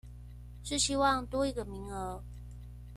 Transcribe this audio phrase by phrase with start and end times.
[0.63, 2.23] 是希望多一個名額